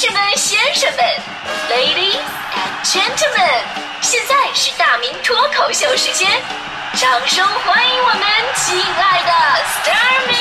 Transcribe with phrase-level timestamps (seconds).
[0.00, 1.04] 士们、先生们
[1.68, 2.22] ，Ladies
[2.54, 3.64] and Gentlemen，
[4.00, 6.30] 现在是大明脱口秀时间，
[6.94, 8.22] 掌声欢迎我们
[8.54, 9.32] 亲爱的
[9.64, 10.36] s t a r m y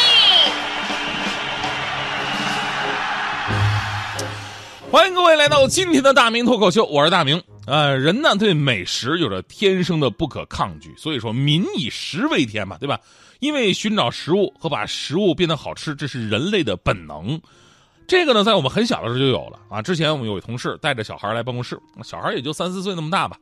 [4.91, 7.41] 欢迎各位来到今天的大明脱口秀，我是大明。
[7.65, 12.99] 呃，人呢对美食有着天生的不可抗拒，所以说民以食为天嘛，对吧？
[13.39, 17.41] 因为寻找食物和把食物变得好吃，这是人类的本能。
[18.07, 19.81] 这个呢，在我们很小的时候就有了啊。
[19.81, 23.37] 之前我们有位同事带着小孩来办公室，小孩也就三四岁那么大吧。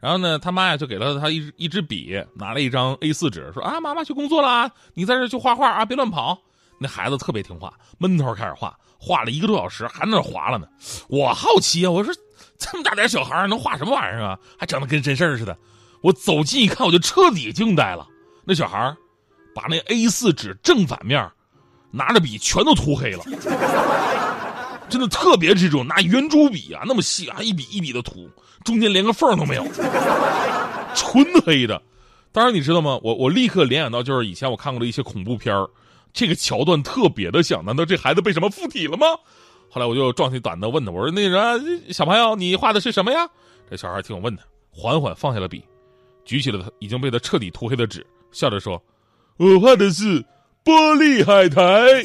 [0.00, 6.38] 然后呢，他妈呀就给了他一一支笔，拿了一张 A 4纸，说啊，妈妈去工作了，你在这去画画啊，别乱跑。
[6.78, 10.66] 那孩子特别听话，闷头开始画，画了一个多小时，还在那划了呢。
[11.08, 12.14] 我好奇啊，我说。
[12.56, 14.38] 这么大点小孩能画什么玩意儿啊？
[14.56, 15.58] 还整的跟真事儿似的。
[16.02, 18.06] 我走近一看，我就彻底惊呆了。
[18.44, 18.96] 那小孩
[19.52, 21.28] 把那 A 4纸正反面
[21.96, 23.22] 拿着笔全都涂黑了，
[24.88, 28.28] 真的特别这种拿圆珠笔啊，那么细啊，一笔一笔的涂，
[28.64, 29.64] 中间连个缝都没有，
[30.94, 31.80] 纯黑的。
[32.32, 32.98] 当然你知道吗？
[33.04, 35.54] 我我立刻联想到就是以前我看过的一些恐怖片
[36.12, 37.64] 这个桥段特别的像。
[37.64, 39.06] 难道这孩子被什么附体了吗？
[39.70, 43.28] 后来我就壮起胆子问他，我说：“那人小朋友，你画的是什么呀？”
[43.70, 45.64] 这小孩听我问他，缓缓放下了笔，
[46.24, 48.82] 举起了他已经被他彻底涂黑的纸，笑着说
[49.38, 50.24] ：“我画的是
[50.64, 52.02] 玻璃海苔，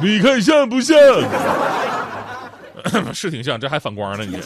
[0.00, 0.96] 你看像不像？
[3.12, 4.24] 是挺像，这还反光呢。
[4.24, 4.38] 你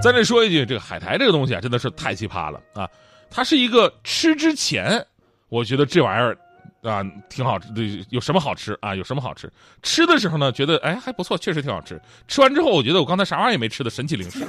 [0.00, 2.88] 在这说一句，这个海苔这个东西啊，真的是太奇葩了啊！
[3.30, 5.04] 它是一个吃之前，
[5.48, 6.36] 我觉得这玩意儿。”
[6.84, 8.94] 啊，挺好吃的，有什么好吃啊？
[8.94, 9.50] 有什么好吃？
[9.82, 11.98] 吃的时候呢，觉得哎还不错，确实挺好吃。
[12.28, 14.44] 吃完之后，我觉得我刚才啥玩意儿也没吃的神奇零食。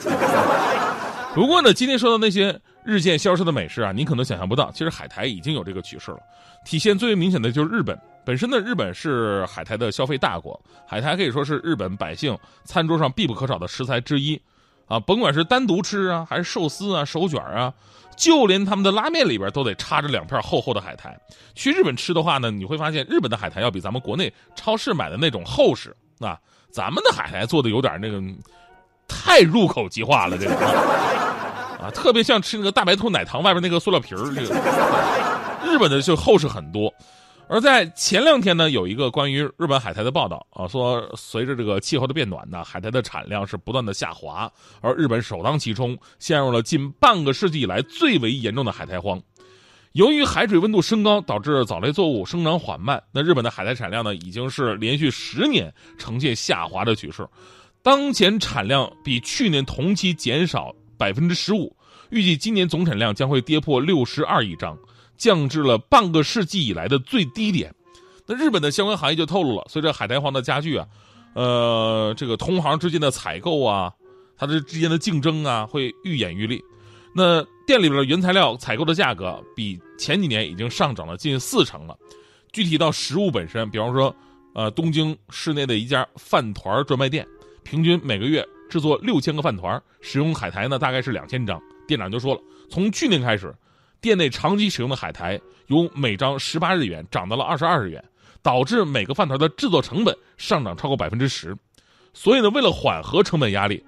[1.36, 6.20] 不过呢，今天说的那些日渐消失的美食啊，您可能想象不到，其实海苔已经有这个趋势了。
[6.64, 14.42] 体现最为明显的就是日本，本身呢，日本是海苔的消费大国，海苔可以说是日本百姓餐桌上必不可少的食材之一。
[14.88, 17.74] 啊，甭管是单独吃啊，还是寿司啊、手卷啊。
[18.16, 21.20] 就连他们的拉面里边都得插着两片厚厚的海苔。
[21.54, 26.40] 去日本吃的话呢，你会发现日本的海苔要比咱们国内超市买的那种厚实啊。
[26.72, 28.22] 咱们的海苔做的有点那个
[29.08, 30.56] 太入口即化了，这个
[31.82, 34.34] 啊，特别像吃那个大白兔奶糖外边那个塑料皮儿。
[34.34, 34.56] 这个
[35.66, 36.94] 日本的就厚实很多。
[37.48, 44.52] 而在前两天呢，有一个关于日本海苔的报道啊，说随着这个气候的变暖呢，海苔的产量是不断的下滑，
[44.82, 49.22] 而日本首当其冲，陷入了近半个世纪以来最为严重的海苔荒。
[49.92, 57.28] 由于海水温度升高，导致藻类作物生长缓慢，那日本的海苔产量呢，已经是连续十年呈现下滑的趋势，
[57.86, 61.72] 当前产量比去年同期减少百分之十五，
[62.10, 64.76] 预计今年总产量将会跌破六十二亿张。
[65.18, 67.72] 降至了半个世纪以来的最低点，
[68.26, 70.88] 那日本的相关行业就透露了，随着海苔荒的加剧啊，
[71.36, 73.94] 呃，这个同行之间的采购啊，
[74.36, 76.60] 它这之间的竞争啊，会愈演愈烈。
[77.14, 81.96] 那店里边的原材料采购的价格比前几年已经上涨了近四成了。
[82.52, 84.14] 具体到食物本身，比方说，
[84.56, 87.26] 呃，东京市内的一家饭团专卖店，
[87.66, 91.60] 平均每个月制作六千个饭团，使用海苔呢大概是两千张。
[91.88, 93.54] 店长就说了，从去年开始。
[94.02, 98.04] 店内长期使用的海苔由每张十八日元涨到了二十二日元，
[98.44, 101.58] 导致每个饭团的制作成本上涨超过百分之十。
[102.14, 103.84] 所以呢，为了缓和成本压力，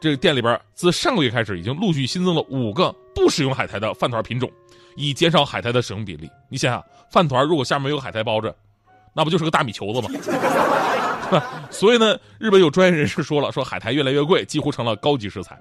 [0.00, 4.50] 这个店里边自上个月开始已经陆续新增了五个不使用海苔的饭团品种，
[4.96, 6.28] 以减少海苔的使用比例。
[6.48, 8.52] 你想想，饭团如果下面有海苔包着，
[9.14, 10.10] 那不就是个大米球子吗？
[11.70, 15.58] 所以呢，日本有专业人士说了，说海苔越来越贵，几乎成了高级食材。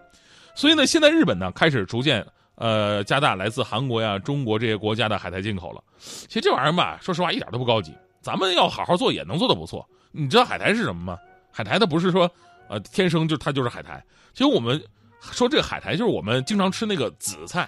[0.54, 2.26] 所以呢，现在日本呢开始逐渐。
[2.56, 5.84] 呃，加大来自韩国呀、中国这些国家的海苔进口了。
[5.98, 7.92] 其实这玩意儿吧，说实话一点都不高级。
[8.22, 9.84] 咱们要好好做，也能做的不错。
[10.12, 11.18] 你知道海苔是什么吗？
[11.52, 12.30] 海苔它不是说，
[12.70, 14.02] 呃，天生就它就是海苔。
[14.34, 14.82] 其实我们
[15.20, 17.68] 说这个海苔就是我们经常吃那个紫菜。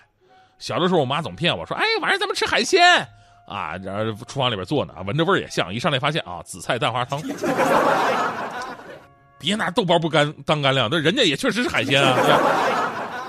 [0.59, 3.05] 小的时候我妈总骗我说，哎，晚上咱们吃海鲜
[3.45, 5.73] 啊，然后厨房里边做呢，闻着味儿也像。
[5.73, 7.21] 一上来发现啊，紫菜蛋花汤。
[9.37, 12.17] 别拿豆包不干当干粮，那人家也确实是海鲜啊。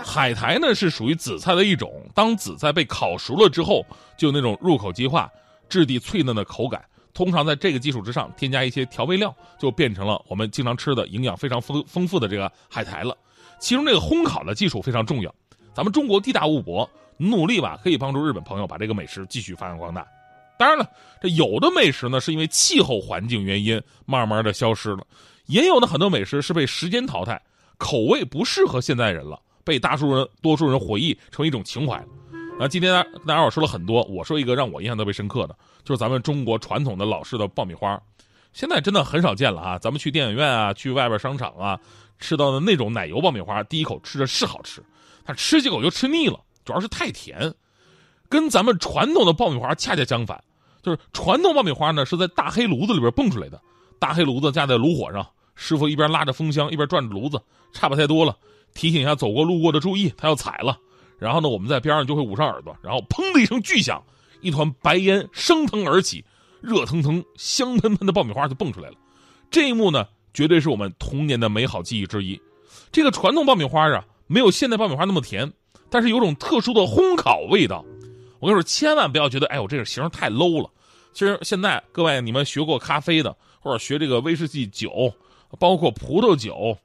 [0.04, 3.84] 海苔呢是属于紫菜的一种，当紫菜被烤熟了之后，
[4.16, 5.28] 就那种入口即化、
[5.68, 6.82] 质地脆嫩的口感。
[7.12, 13.16] 通常在这个基础之上添加一些调味料，就变成了我们经常吃的营养非常丰丰富的这个海苔了。
[13.58, 15.34] 其中这个烘烤的技术非常重要。
[15.74, 20.06] 咱们中国地大物博，努力吧可以帮助日本朋友把这个美食继续发扬光大。
[20.58, 20.88] 当然了，
[21.20, 25.06] 这有的美食呢是因为气候环境原因慢慢的消失了，
[25.46, 27.40] 也有的很多美食是被时间淘汰，
[27.76, 29.40] 口味不适合现代人了。
[29.64, 32.00] 被大数人、多数人回忆成一种情怀，
[32.56, 38.00] 那，今天大家伙说了很多，我说一个让我印象特别深刻的，就是咱们中国传统的老式的爆米花。
[38.52, 39.78] 现在真的很少见了啊！
[39.78, 41.78] 咱们去电影院啊，去外边商场啊，
[42.20, 44.80] 吃到的那种奶油爆米花，第一口吃着是好吃，
[45.24, 47.54] 但吃几口就吃腻了，主要是太甜。
[48.28, 50.42] 跟咱们传统的爆米花恰恰相反，
[50.82, 53.58] 就是传统爆米花呢是在大黑炉子里边蹦出来的，
[53.98, 55.24] 大黑炉子架在炉火上，
[55.54, 57.40] 师傅一边拉着风箱一边转着炉子，
[57.72, 58.36] 差不太多了，
[58.74, 60.76] 提醒一下走过路过的注意，他要踩了。
[61.18, 64.02] 然后呢，我们在边上就会捂上耳朵，然后砰的一声巨响，
[64.40, 66.24] 一团白烟升腾而起，
[66.60, 68.96] 热腾腾、香喷喷的爆米花就蹦出来了。
[69.50, 70.04] 这一幕呢，
[70.34, 72.38] 绝对是我们童年的美好记忆之一。
[72.90, 75.50] 这个传统爆米花啊，没有现代爆米花那么甜，
[75.90, 77.84] 但是有种特殊的烘烤味道。
[78.38, 80.70] 我跟你说，千万不要觉得，哎呦，这个形太 low 了。
[81.12, 85.12] 其实现在各位，你们学过咖啡的，或者学这个威士忌酒，
[85.58, 86.76] 包括葡萄酒。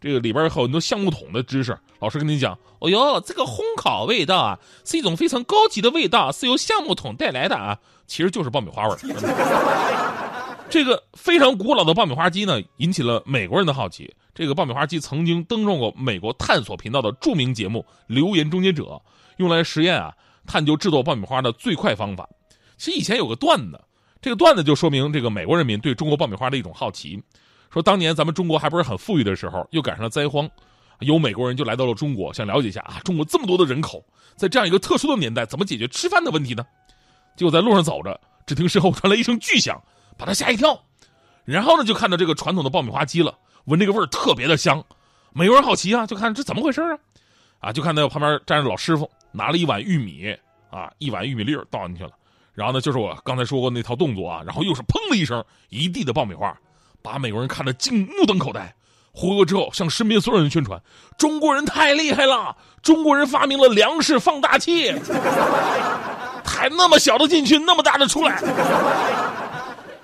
[0.00, 10.29] 这个里边有很多橡木桶的知识，老师跟你讲，哦呦，这个烘烤味道啊，是一种非常高级的味道，是由橡木桶带来的啊，其实就是爆米花味儿。
[10.70, 14.14] 这个非常古老的爆米花机呢，引起了美国人的好奇。
[14.32, 18.84] 这个爆米花机曾经登上过美国探索频道的著名节目《留言终结者》，
[19.38, 20.14] 用来实验啊，
[20.46, 22.28] 探究制作爆米花的最快方法。
[22.76, 23.80] 其实以前有个段子，
[24.22, 27.20] 这个段子就说明这个美国人民对中国爆米花的一种好奇。
[27.70, 30.48] 说当年咱们中国还不是很富裕的时候，又赶上了灾荒，
[31.00, 34.04] 有美国人就来到了中国，想了解一下啊，中国这么多的人口，
[34.36, 36.64] 在这样一个特殊的年代，怎么解决吃饭的问题呢？
[37.36, 39.80] 结果在路上走着，只听身后传来一声巨响，
[40.20, 40.78] 把他吓一跳。
[41.46, 43.34] 然后呢，就看到这个传统的爆米花机了，
[43.64, 44.84] 闻这个味儿特别的香。
[45.32, 46.98] 美国人好奇啊，就看这怎么回事啊？
[47.60, 50.36] 啊，就看到旁边站着老师傅，拿了一碗玉米
[50.70, 52.10] 啊，一碗玉米粒儿倒进去了。
[52.52, 56.54] 然后呢，就是我刚才说过那套动作啊，然后又是砰的一声，一地的爆米花。
[57.02, 58.74] 把美国人看得惊目瞪口呆，
[59.12, 60.78] 回国之后向身边所有人宣传：
[61.16, 64.92] 中国人太厉害了，中国人发明了粮食放大器，
[66.44, 68.38] 还那么小的进去，那么大的出来。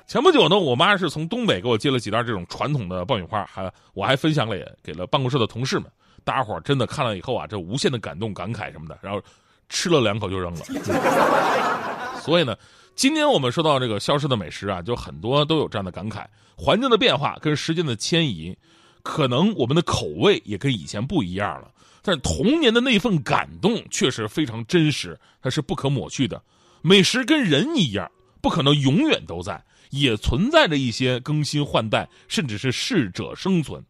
[0.06, 5.90] 前不久呢，我妈是从东北给我接了几袋这种传统的爆米花，还我还分享了给了办公室的同事们，
[6.22, 9.20] 大家伙真的看了以后啊，这无限的感动、感慨什么的，然后
[9.68, 12.20] 吃了两口就扔了。
[12.20, 12.56] 所以呢。
[12.94, 16.24] 今天我们说到这个消失的美食啊，就很多都有这样的感慨：
[16.56, 18.56] 环境的变化跟时间的迁移，
[19.02, 21.70] 可能我们的口味也跟以前不一样了。
[22.00, 26.40] 但是童年的那份感动确实非常真实，它是不可抹去的。
[26.80, 28.10] 美食跟人一样，
[28.40, 29.62] 不可能永远都在，
[29.98, 33.84] 也存在着一些更新换代，甚至是适者生存。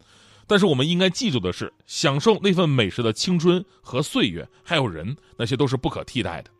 [0.46, 6.50] 但是我们应该记住的是，享受那份美食的青春和岁月，还有人，那些都是不可替代的。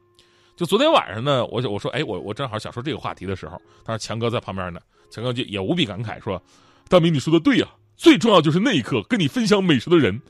[0.56, 6.43] 就昨天晚上呢，我我说，哎，我我正好想说这个话题的时候，他说强哥在旁边呢，强哥就也无比感慨说
[6.88, 10.20] ：“大明你说的对呀，最重要就是那一刻跟你分享美食的人，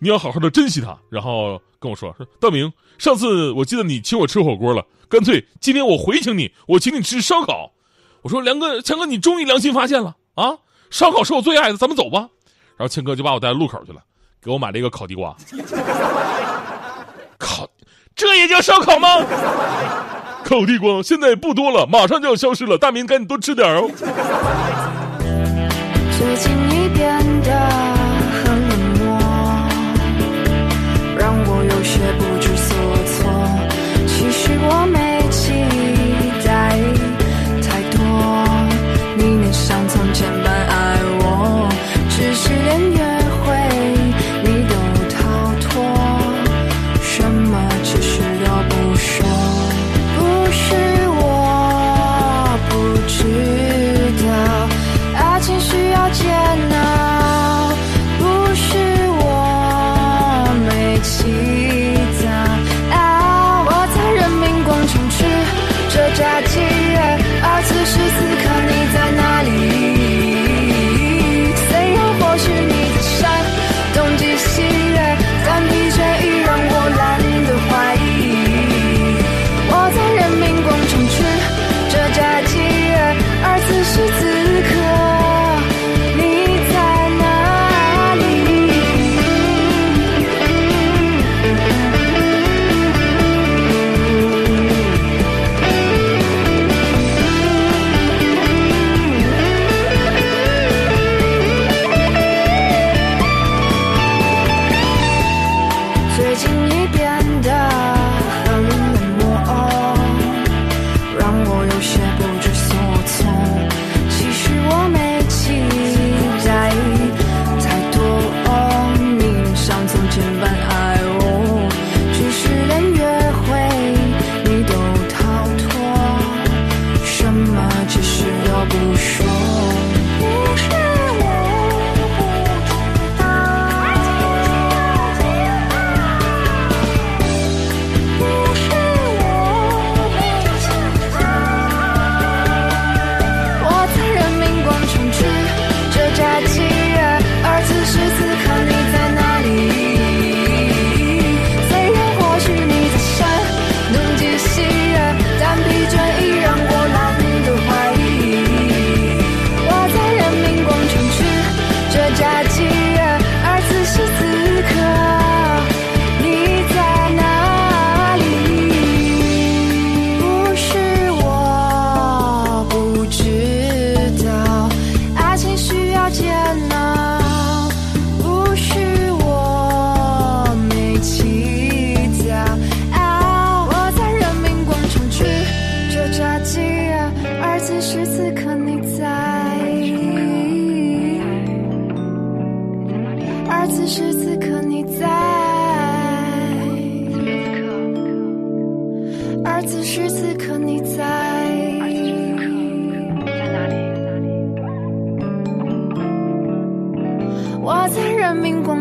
[0.00, 7.72] 你要好好的珍惜他。”然后跟我说：“说大明，上次我记得你请我吃火锅了，干脆今天我回请你，我请你吃烧烤。”
[8.22, 10.56] 我说：“梁哥，强哥，你终于良心发现了啊！
[10.90, 12.28] 烧烤是我最爱的，咱们走吧。”
[12.76, 14.00] 然后强哥就把我带到路口去了，
[14.42, 15.36] 给我买了一个烤地瓜。
[17.38, 17.68] 烤。
[18.14, 19.08] 这也叫烧烤吗？
[20.44, 22.76] 烤地瓜现在不多了，马上就要消失了。
[22.76, 23.88] 大明，赶紧多吃点哦。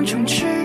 [0.10, 0.57] 我在